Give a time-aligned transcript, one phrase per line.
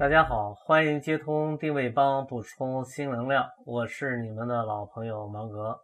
[0.00, 5.78] 大家好，欢迎接通定位帮补充新能量，我是你们的老朋友芒格。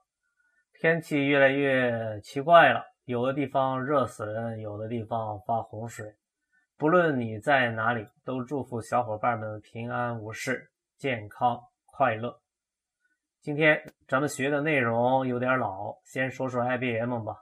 [0.73, 2.82] 天气越来越奇怪了。
[3.04, 6.14] 有的地方热死人，有的地方发洪水。
[6.78, 12.40] 不论你在哪里，都祝福小伙伴们平安无事、健康快乐。
[13.42, 13.78] 今天
[14.09, 17.37] 咱们学的内容有点老，先说说 IBM 吧。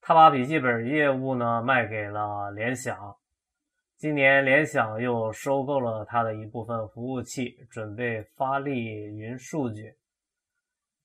[0.00, 3.16] 他把笔记本业务呢卖给了联想，
[4.04, 9.94] 今年联想又收购了它的一部分服务器，准备发力云数据。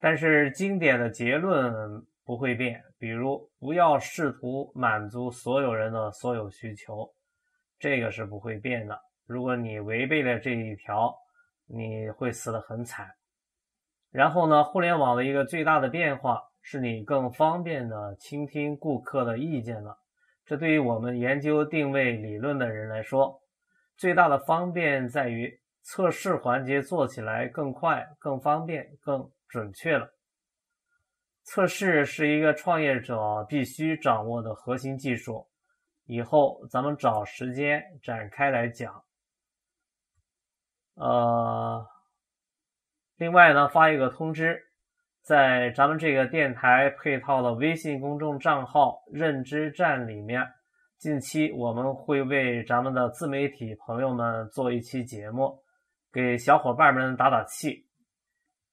[0.01, 2.05] 但是经典的结论。
[2.25, 7.09] 不会变，比如不要试图满足所有人的所有需求，
[7.79, 8.99] 这个是不会变的。
[9.25, 11.15] 如果你违背了这一条，
[11.65, 13.07] 你会死得很惨。
[14.11, 19.97] 然后呢，互联网的一个最大的变化是你更方便的倾听顾客的意见了。
[20.49, 23.39] 这对于我们研究定位理论的人来说，
[23.95, 30.11] 最大的方便在于测试环节做起来更快、更方便、更准确了。
[31.43, 35.47] 测试是一个创业者必须掌握的核心技术，
[36.05, 39.03] 以后咱们找时间展开来讲。
[40.95, 41.85] 呃，
[43.17, 44.59] 另外呢，发一个通知，
[45.21, 50.43] 在咱们这个电台配套的微信公众账号“认知站”里面，
[50.97, 55.61] 近期我们会为咱们的自媒体朋友们做一期节目，
[56.11, 57.85] 给小伙伴们打打气。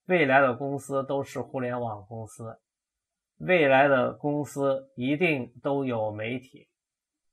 [0.07, 2.59] 未来的公司都是互联网公司。
[3.39, 6.67] 未来的公司一定都有媒体，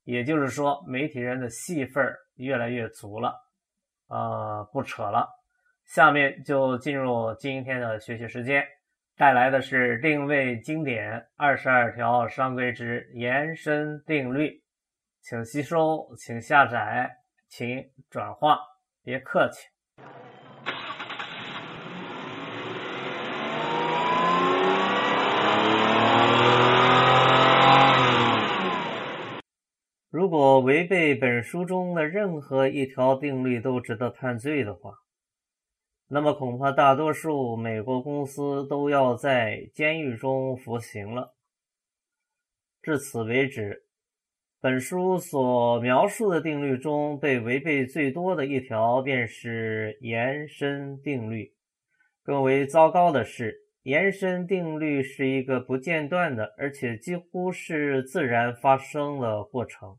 [0.03, 3.33] 也就是说，媒体人的戏份越来越足了。
[4.07, 5.27] 啊，不扯了，
[5.85, 8.63] 下面就进入今天的学习时间，
[9.17, 14.61] 带来的是定位经典二十二条商规之延伸定律，
[15.21, 17.09] 请吸收，请下载，
[17.47, 18.59] 请转化，
[19.01, 19.69] 别客气。
[30.09, 34.91] 如果违背本书中的任何一条定律都值得判罪的话，
[36.07, 41.33] 那么恐怕大多数美国公司都要在监狱中服刑了。
[42.81, 43.85] 至此为止，
[44.61, 51.53] 本书所描述的定律中被违背最多的一条便是延伸定律。
[52.23, 59.97] 更为糟糕的是，延伸定律是一个不间断的，而且几乎是自然发生的过程。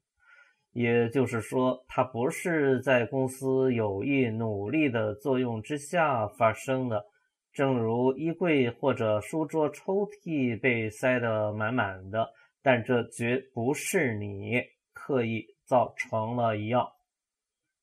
[0.76, 7.02] 也就是说，它不是在公司有意努力的作用之下发生的。
[7.50, 12.28] 正如衣柜或者书桌抽屉被塞得满满的，
[12.62, 16.86] 但这绝不是你刻意造成了一样。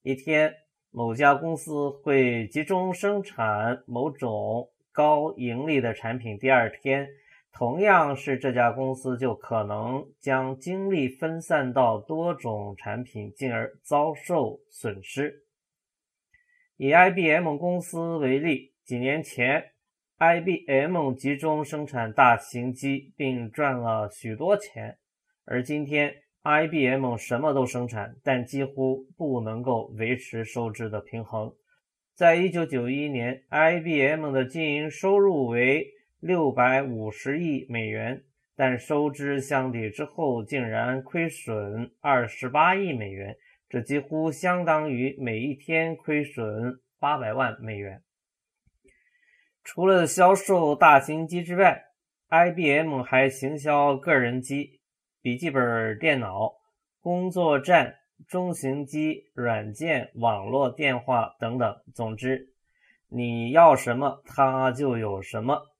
[0.03, 0.53] 一天，
[0.91, 7.07] 某家公司会集中生产某种高盈利的产品，第二天。
[7.55, 15.43] 同样是这家公司，就可能将精力分散到多种产品，进而遭受损失。
[16.77, 19.63] 以 IBM 公司为例，几年前
[20.17, 24.95] ，IBM 集中生产大型机，并赚了许多钱；
[25.45, 31.53] 而今天，IBM 什么都生产，但几乎不能够维持收支的平衡。
[32.15, 35.87] 在1991年，IBM 的经营收入为。
[36.23, 38.23] 六百五十亿美元，
[38.55, 43.35] 但收支相抵之后竟然亏损二十八亿美元，
[43.67, 48.01] 这几乎相当于每一天亏损八百万美元。
[49.65, 51.83] 除了销售大型机之外
[52.29, 54.79] ，IBM 还行销个人机、
[55.21, 56.53] 笔记本电脑、
[57.01, 57.97] 工作站、
[58.29, 61.75] 中型机、软件、网络电话等等。
[61.93, 62.53] 总之，
[63.09, 65.72] 你要什么，它就有什么。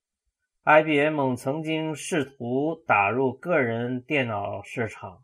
[0.65, 5.21] IBM 曾经试图打入个人电脑市场。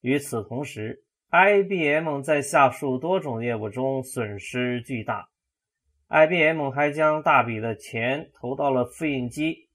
[0.00, 5.28] 与此同时，IBM 在下述多种业务中损失巨大。
[6.08, 9.68] IBM 还将大笔的钱投到了复印机，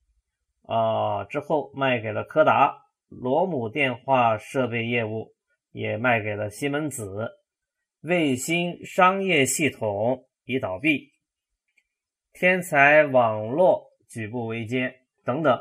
[0.63, 2.75] 啊，之后卖给了柯达。
[3.07, 5.33] 罗姆电话设备业务
[5.71, 7.29] 也卖给了西门子。
[8.01, 11.13] 卫星商业系统已倒闭，
[12.33, 15.57] 天才网络举步维艰等等。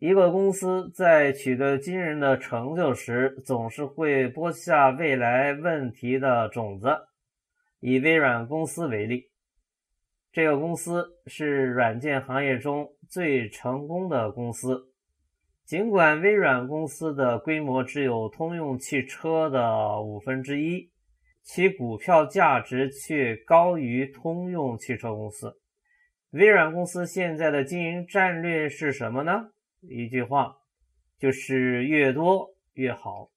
[0.00, 6.88] 一个公司在取得惊人的成就时，总是会播下未来问题的种子。
[7.80, 9.30] 以微软公司为例，
[10.32, 14.90] 这个公司是软件行业中最成功的公司。
[15.64, 20.90] 尽管微软公司的规模只有通用汽车的五分之一，
[21.42, 25.58] 其股票价值却高于通用汽车公司。
[26.34, 29.50] 微软公司现在的经营战略是什么呢？
[29.82, 30.56] 一句话，
[31.16, 33.26] 就是越多越好。《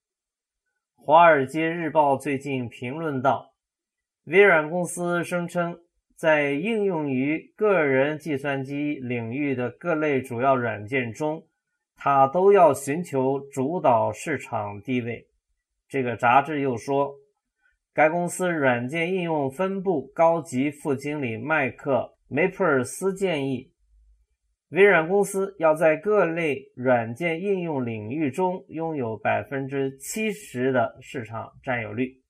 [0.96, 3.54] 华尔街日报》最近评论道
[4.26, 5.78] ：“微软公司声称，
[6.16, 11.46] 在应用于个人计算机领域的各类主要软件中，
[11.94, 15.28] 它都要寻求主导市场地位。”
[15.88, 17.14] 这个杂志又说，
[17.94, 23.72] 该公司软件应用分部高级副经理麦克梅普尔斯建议。
[24.68, 32.22] 微软公司要在各类软件应用领域中拥有百分之七十的市场占有率。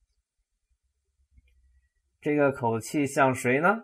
[2.20, 3.82] 这个口气像谁呢？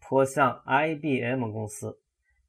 [0.00, 1.98] 颇像 IBM 公司。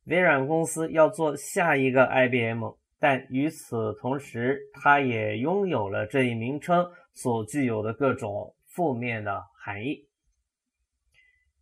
[0.03, 2.63] 微软公司要做下一个 IBM，
[2.99, 10.06] 但与此同时，它也拥有了这一名称所具有的各种负面的含义。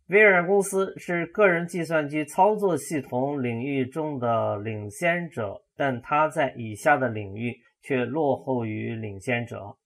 [0.08, 9.76] 微软公司是个人计算机操作系统领域中的领先者，但它在以下的领域却落后于领先者。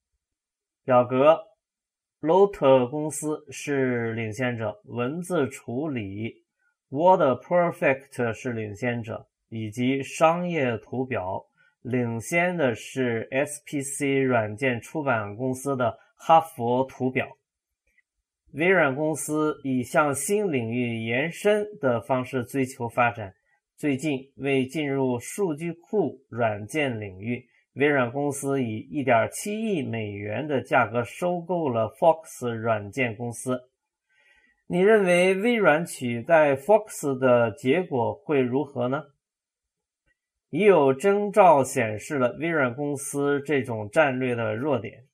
[0.85, 1.39] 表格
[2.21, 6.43] ，Lot 公司是领先者；文字处理
[6.91, 11.43] ，WordPerfect 是领先者；以及商业图表，
[11.81, 17.27] 领先的是 SPC 软件出版公司的哈佛图表。
[18.53, 23.33] 微软公司以向新领域延伸的方式追求发展。
[23.77, 33.59] 最近，为进入数据库软件领域，微软公司以1.7亿美元的价格收购了 Fox 软件公司。
[34.67, 39.03] 你认为微软取代 Fox 的结果会如何呢？
[40.49, 45.05] 已有征兆显示了微软公司这种战略的弱点。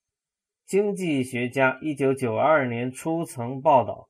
[0.68, 4.10] 经济学家一九九二年初曾报道，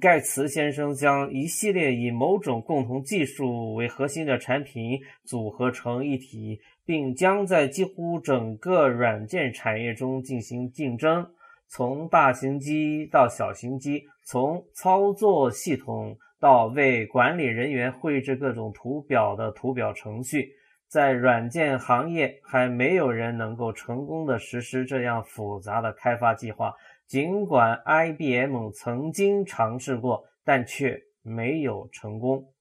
[0.00, 11.24] 盖茨先生将一系列以某种共同技术为核心的产品组合成一体，并将在几乎整个软件产业中进行竞争，
[11.68, 20.50] 从大型机到小型机，从操作系统到为管理人员绘制各种图表的图表程序。
[20.88, 26.72] 在软件行业，还没有人能够成功的实施这样复杂的开发计划。
[27.06, 32.52] 尽管 IBM 曾经尝试过，但却没有成功。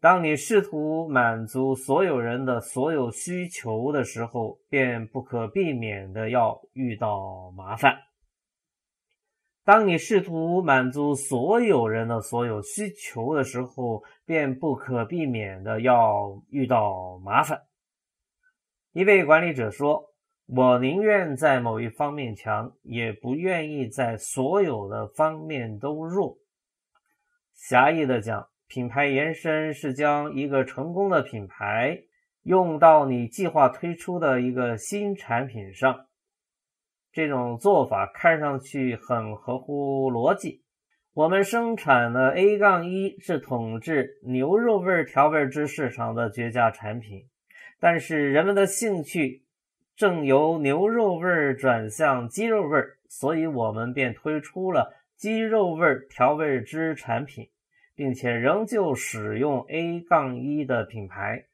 [0.00, 7.96] 当你试图满足所有人的所有需求的时候，便不可避免的要遇到麻烦。
[9.64, 17.62] 当你试图满足所有人的所有需求的时候，便不可避免的要遇到麻烦。
[18.92, 20.12] 一位管理者说
[20.54, 26.36] ：“我宁愿在某一方面强，也不愿意在所有的方面都弱。”
[27.56, 31.98] 狭义的讲，品牌延伸是将一个成功的品牌
[32.42, 36.06] 用到你计划推出的一个新产品上。
[37.14, 40.64] 这种做法看上去很合乎逻辑。
[41.12, 47.28] 我们生产的 A 杠一是统治牛肉味调味汁市场的绝佳产品，
[47.78, 49.44] 但是人们的兴趣
[49.94, 57.48] 正由牛肉味转向鸡肉味，所以我们便推出了鸡肉味调味汁产品，
[57.94, 61.44] 并且仍旧使用 A 杠一的品牌，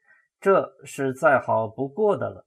[0.41, 2.47] 这是再好不过的了。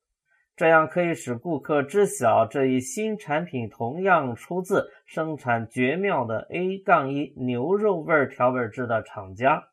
[0.56, 9.70] 这样可以使顾客知晓这一新产品同样出自生产绝妙的 A 杠一牛肉味调味汁的厂家。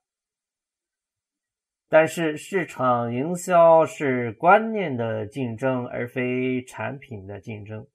[1.89, 7.87] 但是，市场营销是观念的竞争，而非产品的竞争。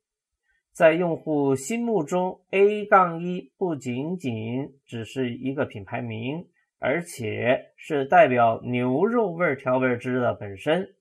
[0.74, 10.94] 在用户心目中，A 杠一不仅仅只是一个品牌名，而且是代表牛肉味调味汁的本身。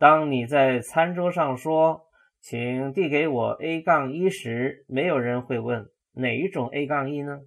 [0.00, 2.06] 当你在餐桌上说
[2.40, 7.42] “请递给我 A 杠一”时，没有人会问哪一种 A 杠一呢？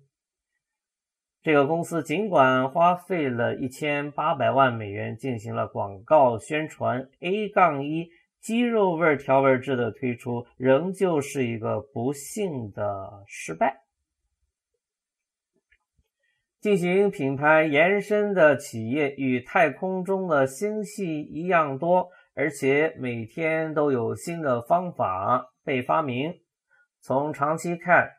[1.42, 13.82] 这个公司尽管花费了一千八百万美元进行了广告宣传，A 杠一鸡肉味调味汁的推出仍旧是一个不幸的失败。
[16.62, 26.34] 进行品牌延伸的企业与太空中的星系一样多，而且每天都有新的方法被发明。
[27.02, 28.10] 从长期看，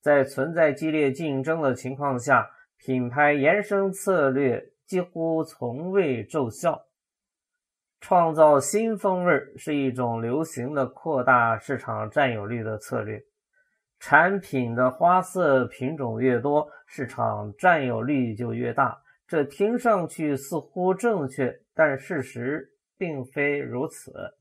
[0.00, 6.84] 在存在激烈竞争的情况下，品牌延伸策略几乎从未奏效。
[8.00, 13.22] 创造新风味是一种流行的扩大市场占有率的策略。
[13.98, 19.00] 产品的花色品种越多，市场占有率就越大。
[19.26, 24.36] 这听上去似乎正确，但事实并非如此。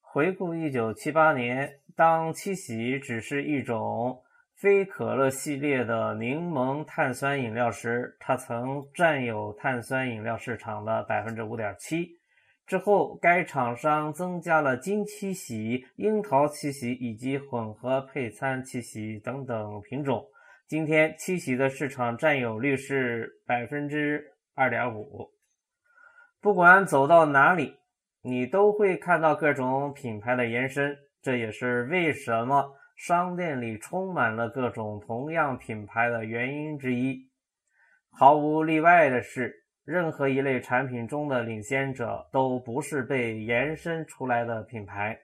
[0.00, 4.22] 回顾一九七八年，当七喜只是一种。
[4.60, 12.08] 非可乐系列的柠檬碳酸饮料时，它曾占有碳酸饮料市场的百分之五点七。
[12.66, 20.26] 之后，该厂商增加了金七喜、樱桃七喜以及混合配餐七喜等等品种。
[20.66, 25.30] 今天，七喜的市场占有率是百分之二点五。
[26.40, 27.76] 不管走到哪里，
[28.22, 30.96] 你都会看到各种品牌的延伸。
[31.20, 32.74] 这也是为什么。
[32.96, 37.30] 商店里充满了各种同样品牌的原因之一。
[38.10, 39.54] 毫无例外的是，
[39.84, 45.16] 任何一类产品中的领先者都不是被延伸出来的品牌。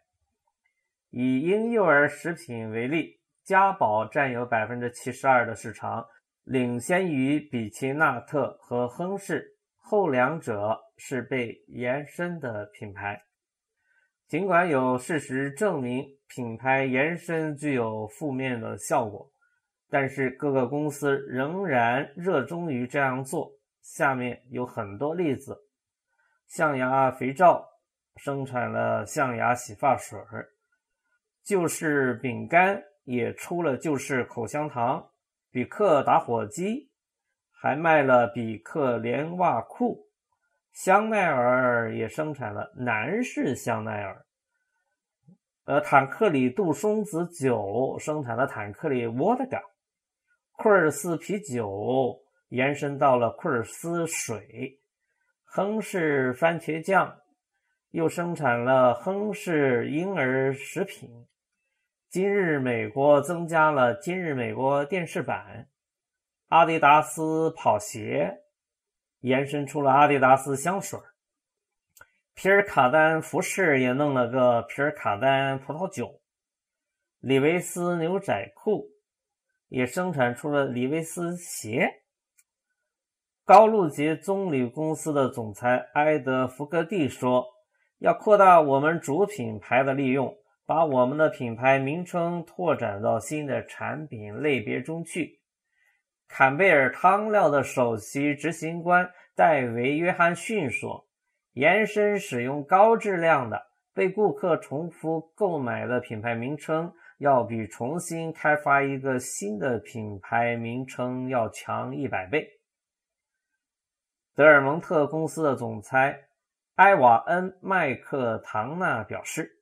[1.10, 6.06] 以婴幼儿食品为例，嘉宝占有百分之七十二的市场，
[6.44, 9.53] 领先于比奇纳特和亨氏，
[9.86, 13.22] 后两者是被延伸的品牌。
[14.26, 19.30] 尽管有事实证明品牌延伸具有负面的效果，
[19.90, 23.52] 但是各个公司仍然热衷于这样做。
[23.82, 25.54] 下面有很多例子：
[26.46, 27.68] 象牙肥皂
[28.16, 30.18] 生产了象牙洗发水，
[31.44, 35.10] 旧式饼干也出了旧式口香糖，
[35.50, 36.90] 比克打火机
[37.64, 40.06] 还卖了比克连袜裤。
[40.74, 44.26] 香奈儿也生产了男士香奈儿，
[45.64, 49.62] 呃，坦克里杜松子酒生产了坦克里沃德嘎，
[50.56, 54.78] 库尔斯啤酒延伸到了库尔斯水，
[55.44, 57.16] 亨氏番茄酱
[57.92, 61.08] 又生产了亨氏婴儿食品，
[62.10, 65.66] 今日美国增加了今日美国电视版，
[66.48, 68.40] 阿迪达斯跑鞋。
[69.20, 71.00] 延伸出了阿迪达斯香水
[72.34, 76.20] 皮尔卡丹服饰也弄了个皮尔卡丹葡萄酒，
[77.20, 78.90] 李维斯牛仔裤
[79.68, 82.02] 也生产出了李维斯鞋。
[83.46, 87.46] 高露洁棕榈公司的总裁埃德福格蒂说
[88.00, 90.36] ：“要扩大我们主品牌的利用，
[90.66, 95.40] 把我们的品牌名称拓展到新的产品类别中去。”
[96.28, 101.06] 坎贝尔汤料的首席执行官戴维·约翰逊说
[101.54, 112.48] ：“延伸使用高质量的、被顾客重复购买的品牌名称，要比重新开发一个新的品牌名称要强一百倍。”
[114.34, 116.24] 德尔蒙特公司的总裁
[116.74, 119.60] 埃瓦恩·麦克唐纳表示：“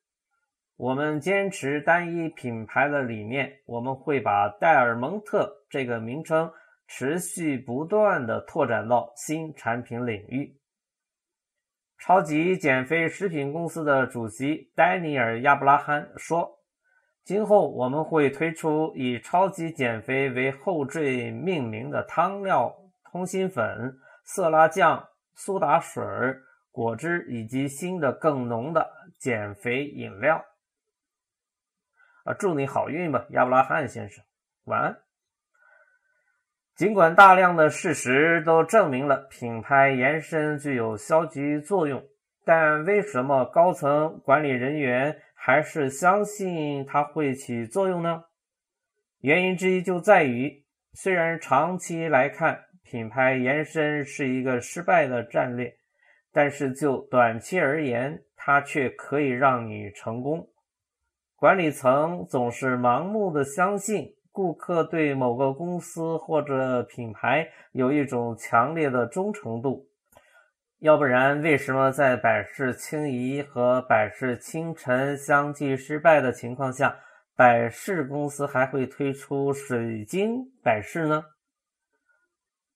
[0.75, 6.51] 我们坚持单一品牌的理念，我们会把戴尔蒙特这个名称。”
[6.85, 10.59] 持续不断的拓展到新产品领域。
[11.97, 16.59] 超级减肥食品公司的主席丹尼尔·亚布拉罕说
[17.23, 22.75] ：“今后我们会推出以超级减肥为后缀命名的汤料、
[23.11, 26.03] 通心粉、色拉酱、苏打水、
[26.69, 28.87] 果汁以及新的更浓的
[29.17, 30.43] 减肥饮料。”
[32.23, 34.23] 啊，祝你好运吧，亚布拉罕先生。
[34.63, 34.97] 晚安。
[36.73, 42.01] 尽管大量的事实都证明了品牌延伸具有消极作用，
[42.45, 48.23] 但为什么高层管理人员还是相信它会起作用呢？
[49.19, 55.75] 原因之一就在于，虽然长期来看品牌延伸是一个失败的战略，
[56.31, 60.47] 但是就短期而言，它却可以让你成功。
[61.43, 64.15] 管理层总是盲目的相信。
[64.31, 69.85] 顾客对某个公司或者品牌有一种强烈的忠诚度，
[70.79, 76.97] 要不然为什么在百事清怡和百事清晨相继失败的情况下，
[77.35, 81.25] 百事公司还会推出水晶百事呢？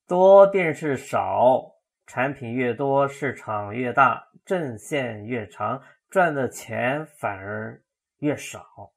[0.05, 1.71] 多电视少，
[2.05, 7.81] 产品越多，市场越大，阵线越长，赚的钱反而
[8.19, 8.93] 越少。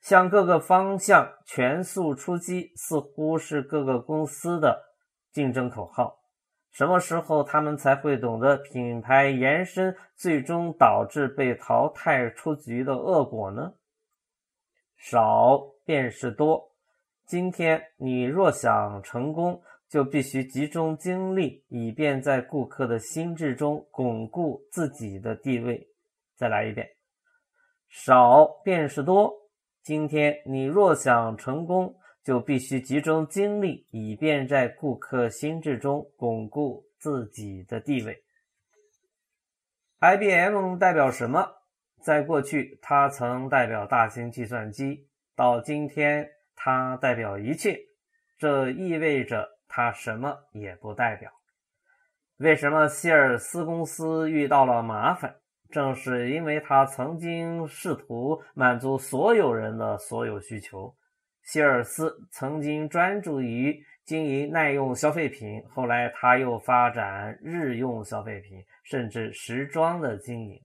[0.00, 4.94] 向各个方向全速出击，似乎是各个公司的
[5.32, 6.20] 竞争口号。
[6.70, 13.72] 什么时候他们才会懂得品牌延伸最终导致被淘汰出局的恶果呢？
[14.96, 16.70] 少便是多。
[17.24, 25.88] 今天你若想成功，就必须集中精力，以便在顾客的心智中巩固自己的地位。
[26.36, 26.88] 再来一遍，
[27.88, 29.32] 少便是多。
[29.82, 31.94] 今天你若想成功。
[32.26, 38.20] 就必须集中精力，以便在顾客心智中巩固自己的地位。
[40.00, 41.46] IBM 代表什么？
[42.02, 47.78] 在过去，它曾代表大型计算机；到今天，它代表一切。
[48.36, 51.30] 这意味着它什么也不代表。
[52.38, 55.36] 为什么希尔斯公司遇到了麻烦？
[55.70, 60.94] 正是因为他曾经试图满足所有人的所有需求。
[61.42, 70.60] 希尔斯曾经专注于经营耐用消费品，后来他又发展日用消费品，甚至时装的经营。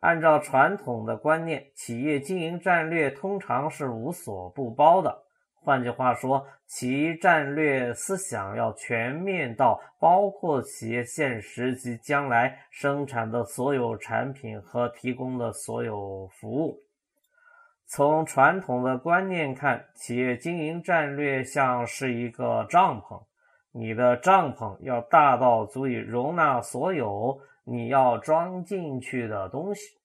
[0.00, 5.22] 按照传统的观念，企业经营战略通常是无所不包的。
[5.62, 16.80] 换句话说，其战略思想要全面到包括企业现实及将来生产的所有产品和提供的所有服务。
[17.86, 23.22] 从传统的观念看，企业经营战略像是一个帐篷，
[23.72, 29.99] 你的帐篷要大到足以容纳所有你要装进去的东西。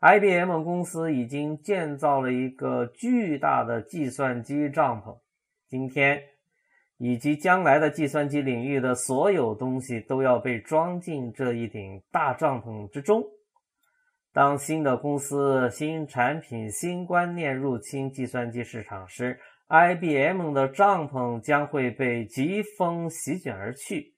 [0.00, 5.18] IBM 公司已经建造了一个巨大的计算机帐篷，
[5.66, 6.22] 今天
[6.98, 13.24] 以及将来的计算机领域的所有东西都要被装进这一顶大帐篷之中。
[14.32, 19.36] 当新的公司、新产品、新观念入侵计算机市场时
[19.66, 24.14] ，IBM 的帐篷将会被疾风席卷而去。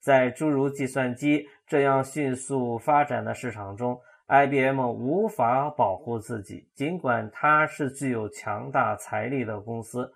[0.00, 10.12] 在诸如计算机这样迅速发展的市场中，IBM 无法保护自己，尽管它是具有强大财力的公司。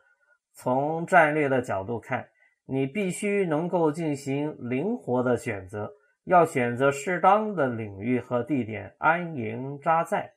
[0.55, 2.29] 从战略的角度看，
[2.67, 5.93] 你必须能够进行灵活的选择。
[6.25, 10.35] 要选择适当的领域和地点安营扎寨。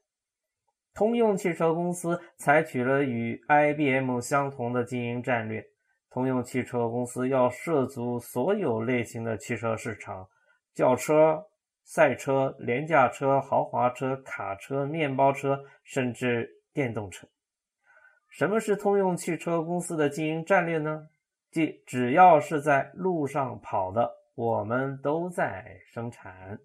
[0.94, 5.66] 通用汽车公司采取了与 IBM 相同的经营战略。
[6.10, 10.26] 通用汽车公司要涉足所有类型的汽车市场：
[10.74, 11.46] 轿车、
[11.94, 17.28] 赛车、廉价车、豪华车、卡车、面包车，甚至电动车。
[18.30, 21.10] 什么是通用汽车公司的经营战略呢？
[21.52, 24.10] 即只要是在路上跑的。
[24.36, 26.58] 我们都在生产。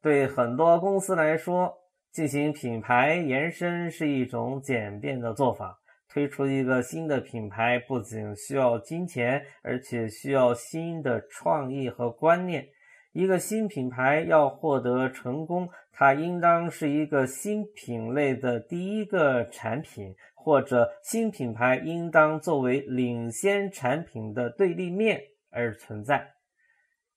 [0.00, 1.76] 对很多公司来说，
[2.12, 5.76] 进行品牌延伸是一种简便的做法。
[6.08, 12.64] 推出一个新的品牌，不仅需要金钱，而且需要新的创意和观念。
[13.12, 25.20] 一个新品牌要获得成功，它应当是一个新品类的第一个产品，或者新品牌应当作为领先产品的对立面。
[25.52, 26.24] 而存在，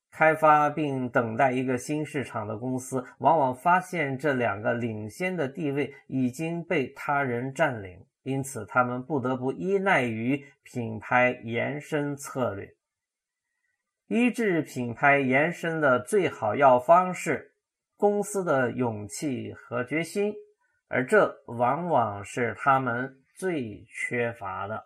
[0.09, 12.73] 开发并等待一个新市场的公司，往往发现这两个领先的地位已经被他人占领，因此他们不得不依赖于品牌延伸策略。
[14.15, 17.55] 医治品牌延伸的最好药方是
[17.97, 20.31] 公司的勇气和决心，
[20.87, 24.85] 而这往往是他们最缺乏的。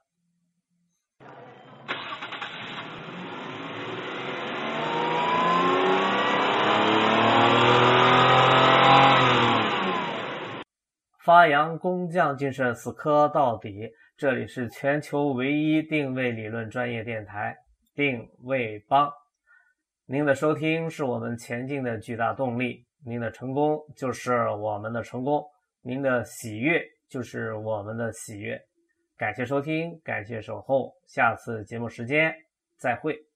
[11.20, 13.92] 发扬工匠精神，死磕到底。
[14.16, 17.58] 这里是全球唯一定位理论专业电台——
[17.98, 19.12] 定位帮。
[20.06, 25.44] 您的收听是我们前进的巨大动力，您的成功就是我们的成功，
[25.82, 26.80] 您的喜悦
[27.10, 28.62] 就是我们的喜悦。
[29.18, 32.32] 感谢收听，感谢守候，下次节目时间
[32.78, 33.27] 再会。